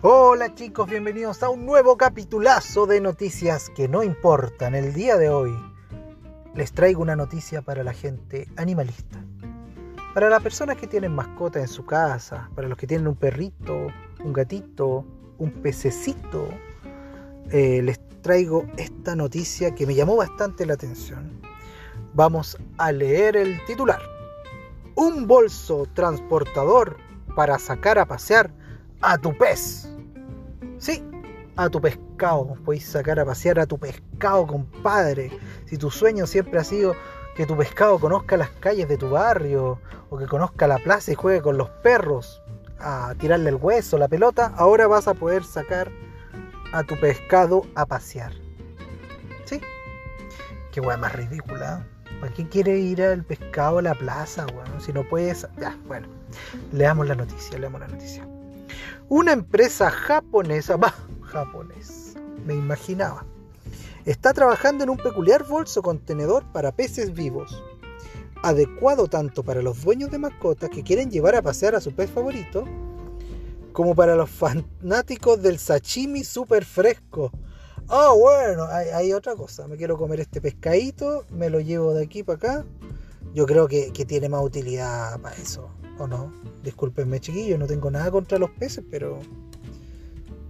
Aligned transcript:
Hola 0.00 0.54
chicos, 0.54 0.88
bienvenidos 0.88 1.42
a 1.42 1.50
un 1.50 1.66
nuevo 1.66 1.96
capitulazo 1.96 2.86
de 2.86 3.00
noticias 3.00 3.68
que 3.68 3.88
no 3.88 4.04
importan. 4.04 4.76
El 4.76 4.94
día 4.94 5.16
de 5.16 5.28
hoy 5.28 5.52
les 6.54 6.70
traigo 6.70 7.02
una 7.02 7.16
noticia 7.16 7.62
para 7.62 7.82
la 7.82 7.92
gente 7.92 8.46
animalista. 8.56 9.18
Para 10.14 10.28
las 10.28 10.40
personas 10.40 10.76
que 10.76 10.86
tienen 10.86 11.12
mascota 11.12 11.58
en 11.58 11.66
su 11.66 11.84
casa, 11.84 12.48
para 12.54 12.68
los 12.68 12.78
que 12.78 12.86
tienen 12.86 13.08
un 13.08 13.16
perrito, 13.16 13.88
un 14.22 14.32
gatito, 14.32 15.04
un 15.38 15.50
pececito, 15.50 16.46
eh, 17.50 17.82
les 17.82 17.98
traigo 18.22 18.66
esta 18.76 19.16
noticia 19.16 19.74
que 19.74 19.84
me 19.84 19.96
llamó 19.96 20.14
bastante 20.14 20.64
la 20.64 20.74
atención. 20.74 21.40
Vamos 22.14 22.56
a 22.76 22.92
leer 22.92 23.36
el 23.36 23.58
titular. 23.66 24.00
Un 24.94 25.26
bolso 25.26 25.88
transportador 25.92 26.98
para 27.34 27.58
sacar 27.58 27.98
a 27.98 28.06
pasear 28.06 28.52
a 29.00 29.18
tu 29.18 29.36
pez. 29.36 29.87
Sí, 30.78 31.02
a 31.56 31.68
tu 31.68 31.80
pescado. 31.80 32.54
Podéis 32.64 32.86
sacar 32.86 33.18
a 33.18 33.24
pasear 33.24 33.58
a 33.58 33.66
tu 33.66 33.78
pescado, 33.78 34.46
compadre. 34.46 35.30
Si 35.66 35.76
tu 35.76 35.90
sueño 35.90 36.26
siempre 36.26 36.58
ha 36.58 36.64
sido 36.64 36.94
que 37.36 37.46
tu 37.46 37.56
pescado 37.56 37.98
conozca 37.98 38.36
las 38.36 38.50
calles 38.50 38.88
de 38.88 38.96
tu 38.96 39.10
barrio 39.10 39.80
o 40.10 40.18
que 40.18 40.26
conozca 40.26 40.66
la 40.66 40.78
plaza 40.78 41.12
y 41.12 41.14
juegue 41.14 41.42
con 41.42 41.58
los 41.58 41.68
perros 41.68 42.42
a 42.78 43.14
tirarle 43.18 43.50
el 43.50 43.56
hueso, 43.56 43.98
la 43.98 44.08
pelota, 44.08 44.52
ahora 44.56 44.86
vas 44.86 45.08
a 45.08 45.14
poder 45.14 45.44
sacar 45.44 45.90
a 46.72 46.84
tu 46.84 46.98
pescado 46.98 47.62
a 47.74 47.86
pasear. 47.86 48.32
¿Sí? 49.44 49.60
Qué 50.72 50.80
weá 50.80 50.96
más 50.96 51.12
ridícula. 51.12 51.86
¿Para 52.20 52.32
qué 52.32 52.48
quiere 52.48 52.78
ir 52.78 53.02
al 53.02 53.24
pescado 53.24 53.78
a 53.78 53.82
la 53.82 53.94
plaza, 53.94 54.46
weón? 54.54 54.80
Si 54.80 54.92
no 54.92 55.02
puedes. 55.08 55.46
Ya, 55.58 55.76
bueno. 55.86 56.08
Leamos 56.72 57.06
la 57.06 57.14
noticia, 57.14 57.58
leamos 57.58 57.80
la 57.80 57.88
noticia. 57.88 58.28
Una 59.10 59.32
empresa 59.32 59.90
japonesa, 59.90 60.76
va, 60.76 60.94
japonés, 61.22 62.12
me 62.44 62.54
imaginaba, 62.54 63.24
está 64.04 64.34
trabajando 64.34 64.84
en 64.84 64.90
un 64.90 64.98
peculiar 64.98 65.46
bolso 65.48 65.80
contenedor 65.80 66.44
para 66.52 66.72
peces 66.72 67.14
vivos, 67.14 67.64
adecuado 68.42 69.08
tanto 69.08 69.42
para 69.42 69.62
los 69.62 69.82
dueños 69.82 70.10
de 70.10 70.18
mascotas 70.18 70.68
que 70.68 70.82
quieren 70.82 71.10
llevar 71.10 71.36
a 71.36 71.40
pasear 71.40 71.74
a 71.74 71.80
su 71.80 71.92
pez 71.94 72.10
favorito, 72.10 72.66
como 73.72 73.94
para 73.94 74.14
los 74.14 74.28
fanáticos 74.28 75.40
del 75.40 75.58
sashimi 75.58 76.22
súper 76.22 76.66
fresco. 76.66 77.32
Ah, 77.88 78.10
bueno, 78.14 78.64
hay, 78.66 79.14
otra 79.14 79.34
cosa. 79.36 79.66
Me 79.68 79.78
quiero 79.78 79.96
comer 79.96 80.20
este 80.20 80.42
pescadito, 80.42 81.24
me 81.30 81.48
lo 81.48 81.60
llevo 81.60 81.94
de 81.94 82.04
aquí 82.04 82.22
para 82.22 82.36
acá. 82.36 82.66
Yo 83.32 83.46
creo 83.46 83.68
que 83.68 83.90
tiene 84.06 84.28
más 84.28 84.42
utilidad 84.42 85.18
para 85.20 85.34
eso, 85.36 85.70
¿o 85.98 86.06
no? 86.06 86.32
Discúlpenme, 86.62 87.20
chiquillos, 87.20 87.58
no 87.58 87.66
tengo 87.66 87.90
nada 87.90 88.10
contra 88.10 88.38
los 88.38 88.50
peces, 88.50 88.84
pero. 88.90 89.18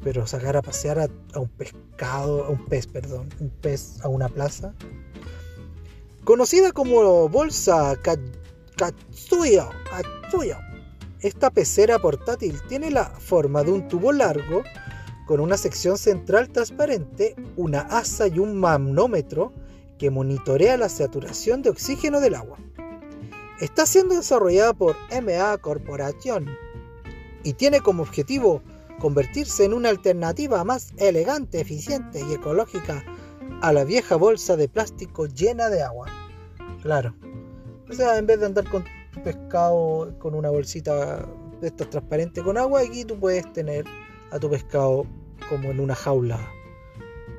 Pero 0.04 0.26
sacar 0.26 0.56
a 0.56 0.62
pasear 0.62 0.98
a, 1.00 1.40
un 1.40 1.48
pescado, 1.48 2.44
a 2.44 2.48
un 2.50 2.64
pez, 2.66 2.86
perdón, 2.86 3.28
un 3.40 3.50
pez 3.50 4.00
a 4.02 4.08
una 4.08 4.28
plaza. 4.28 4.72
Conocida 6.24 6.72
como 6.72 7.28
bolsa 7.28 7.96
Katsuya, 8.76 9.68
Katsuya. 9.90 10.60
Esta 11.20 11.50
pecera 11.50 11.98
portátil 11.98 12.60
tiene 12.68 12.92
la 12.92 13.06
forma 13.06 13.64
de 13.64 13.72
un 13.72 13.88
tubo 13.88 14.12
largo 14.12 14.62
con 15.26 15.40
una 15.40 15.56
sección 15.56 15.98
central 15.98 16.48
transparente, 16.50 17.34
una 17.56 17.80
asa 17.80 18.28
y 18.28 18.38
un 18.38 18.56
manómetro 18.56 19.52
que 19.98 20.10
monitorea 20.10 20.76
la 20.76 20.88
saturación 20.88 21.60
de 21.62 21.70
oxígeno 21.70 22.20
del 22.20 22.36
agua. 22.36 22.56
Está 23.60 23.86
siendo 23.86 24.14
desarrollada 24.14 24.72
por 24.72 24.96
MA 25.10 25.58
Corporation 25.58 26.46
y 27.42 27.54
tiene 27.54 27.80
como 27.80 28.04
objetivo 28.04 28.62
convertirse 29.00 29.64
en 29.64 29.74
una 29.74 29.88
alternativa 29.88 30.62
más 30.62 30.92
elegante, 30.96 31.60
eficiente 31.60 32.20
y 32.20 32.34
ecológica 32.34 33.04
a 33.60 33.72
la 33.72 33.82
vieja 33.82 34.14
bolsa 34.14 34.56
de 34.56 34.68
plástico 34.68 35.26
llena 35.26 35.70
de 35.70 35.82
agua. 35.82 36.06
Claro. 36.82 37.16
O 37.90 37.92
sea, 37.92 38.18
en 38.18 38.26
vez 38.26 38.38
de 38.38 38.46
andar 38.46 38.68
con 38.70 38.84
pescado 39.24 40.16
con 40.20 40.36
una 40.36 40.50
bolsita 40.50 41.26
de 41.60 41.66
estas 41.66 41.90
transparente 41.90 42.42
con 42.42 42.58
agua, 42.58 42.82
aquí 42.82 43.04
tú 43.04 43.18
puedes 43.18 43.52
tener 43.52 43.84
a 44.30 44.38
tu 44.38 44.48
pescado 44.48 45.04
como 45.48 45.70
en 45.70 45.80
una 45.80 45.96
jaula, 45.96 46.38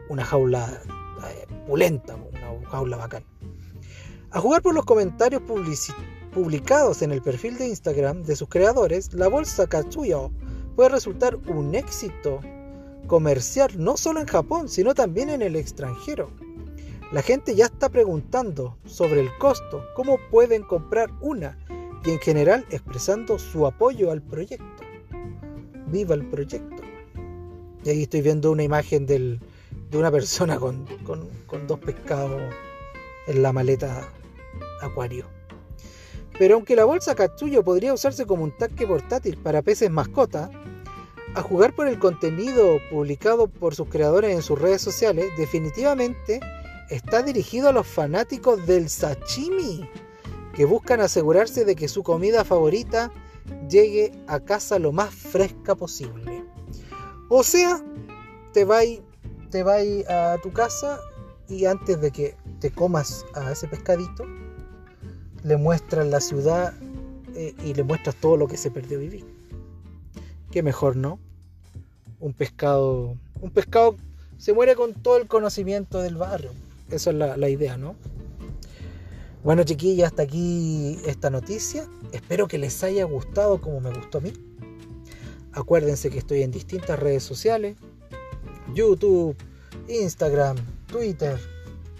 una 0.09 0.25
jaula 0.25 0.81
eh, 1.29 1.47
pulenta, 1.65 2.15
una 2.15 2.69
jaula 2.69 2.97
bacán. 2.97 3.23
A 4.31 4.39
jugar 4.39 4.61
por 4.61 4.75
los 4.75 4.85
comentarios 4.85 5.41
publicados 6.33 7.01
en 7.01 7.11
el 7.11 7.19
perfil 7.19 7.57
de 7.57 7.67
Instagram 7.67 8.21
de 8.21 8.35
sus 8.35 8.47
creadores, 8.47 9.11
la 9.13 9.27
bolsa 9.27 9.65
Katsuyo 9.65 10.29
puede 10.75 10.89
resultar 10.89 11.35
un 11.47 11.73
éxito 11.73 12.39
comercial 13.07 13.71
no 13.75 13.97
solo 13.97 14.19
en 14.19 14.27
Japón, 14.27 14.69
sino 14.69 14.93
también 14.93 15.29
en 15.29 15.41
el 15.41 15.55
extranjero. 15.55 16.29
La 17.11 17.23
gente 17.23 17.55
ya 17.55 17.65
está 17.65 17.89
preguntando 17.89 18.77
sobre 18.85 19.21
el 19.21 19.35
costo, 19.39 19.83
cómo 19.95 20.19
pueden 20.29 20.61
comprar 20.61 21.09
una 21.21 21.57
y 22.05 22.11
en 22.11 22.19
general 22.19 22.67
expresando 22.69 23.39
su 23.39 23.65
apoyo 23.65 24.11
al 24.11 24.21
proyecto. 24.21 24.83
Viva 25.87 26.13
el 26.13 26.27
proyecto. 26.27 26.83
Y 27.83 27.89
ahí 27.89 28.03
estoy 28.03 28.21
viendo 28.21 28.51
una 28.51 28.61
imagen 28.61 29.07
de 29.07 29.39
una 29.91 30.11
persona 30.11 30.59
con 30.59 30.85
dos 31.67 31.79
pescados 31.79 32.53
en 33.25 33.41
la 33.41 33.51
maleta 33.51 34.07
acuario. 34.81 35.27
Pero 36.37 36.55
aunque 36.55 36.75
la 36.75 36.85
bolsa 36.85 37.15
Katsuyo 37.15 37.63
podría 37.63 37.93
usarse 37.93 38.25
como 38.25 38.43
un 38.43 38.57
tanque 38.57 38.87
portátil 38.87 39.37
para 39.37 39.61
peces 39.61 39.89
mascota, 39.89 40.49
a 41.35 41.41
jugar 41.41 41.75
por 41.75 41.87
el 41.87 41.99
contenido 41.99 42.79
publicado 42.89 43.47
por 43.47 43.75
sus 43.75 43.87
creadores 43.87 44.35
en 44.35 44.41
sus 44.41 44.59
redes 44.59 44.81
sociales, 44.81 45.29
definitivamente 45.37 46.39
está 46.89 47.21
dirigido 47.21 47.69
a 47.69 47.71
los 47.71 47.85
fanáticos 47.85 48.65
del 48.65 48.89
sashimi, 48.89 49.87
que 50.53 50.65
buscan 50.65 51.01
asegurarse 51.01 51.65
de 51.65 51.75
que 51.75 51.87
su 51.87 52.03
comida 52.03 52.43
favorita 52.43 53.11
llegue 53.69 54.11
a 54.27 54.39
casa 54.39 54.79
lo 54.79 54.91
más 54.91 55.13
fresca 55.13 55.75
posible. 55.75 56.43
O 57.29 57.43
sea, 57.43 57.83
te 58.53 58.65
vas 58.65 58.85
te 59.51 59.63
a 60.09 60.37
tu 60.41 60.51
casa 60.51 60.99
y 61.47 61.65
antes 61.65 61.99
de 62.01 62.11
que 62.11 62.35
te 62.59 62.71
comas 62.71 63.25
a 63.35 63.51
ese 63.51 63.67
pescadito, 63.67 64.25
le 65.43 65.57
muestras 65.57 66.07
la 66.07 66.19
ciudad 66.19 66.73
eh, 67.35 67.53
y 67.63 67.73
le 67.73 67.83
muestras 67.83 68.15
todo 68.15 68.37
lo 68.37 68.47
que 68.47 68.57
se 68.57 68.71
perdió 68.71 68.99
vivir. 68.99 69.25
Qué 70.51 70.63
mejor, 70.63 70.95
¿no? 70.95 71.19
Un 72.19 72.33
pescado. 72.33 73.15
Un 73.41 73.51
pescado 73.51 73.95
se 74.37 74.53
muere 74.53 74.75
con 74.75 74.93
todo 74.93 75.17
el 75.17 75.27
conocimiento 75.27 76.01
del 76.01 76.15
barrio. 76.15 76.51
Esa 76.89 77.11
es 77.11 77.15
la, 77.15 77.37
la 77.37 77.49
idea, 77.49 77.77
¿no? 77.77 77.95
Bueno, 79.43 79.63
chiquillos, 79.63 80.07
hasta 80.07 80.23
aquí 80.23 80.97
esta 81.05 81.29
noticia. 81.29 81.87
Espero 82.11 82.47
que 82.47 82.57
les 82.57 82.83
haya 82.83 83.05
gustado 83.05 83.61
como 83.61 83.79
me 83.79 83.93
gustó 83.93 84.17
a 84.17 84.21
mí. 84.21 84.33
Acuérdense 85.53 86.09
que 86.09 86.19
estoy 86.19 86.41
en 86.41 86.51
distintas 86.51 86.99
redes 86.99 87.23
sociales: 87.23 87.77
YouTube, 88.73 89.35
Instagram, 89.87 90.57
Twitter. 90.87 91.39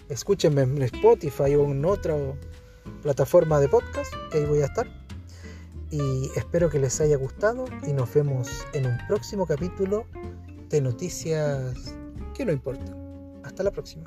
Escúchenme 0.10 0.64
en 0.64 0.82
Spotify 0.82 1.56
o 1.56 1.66
en 1.66 1.86
otra 1.86 2.16
plataforma 3.02 3.60
de 3.60 3.70
podcast, 3.70 4.14
que 4.32 4.40
ahí 4.40 4.46
voy 4.46 4.62
a 4.62 4.66
estar. 4.66 4.88
Y 5.92 6.30
espero 6.36 6.70
que 6.70 6.80
les 6.80 7.02
haya 7.02 7.18
gustado 7.18 7.66
y 7.88 7.94
nos 7.94 8.14
vemos 8.14 8.48
en 8.74 8.86
un 8.86 8.98
próximo 9.08 9.48
capítulo 9.48 10.06
de 10.70 10.82
Noticias 10.82 11.96
que 12.36 12.46
no 12.46 12.52
importan. 12.52 12.96
Hasta 13.44 13.64
la 13.64 13.72
próxima. 13.72 14.06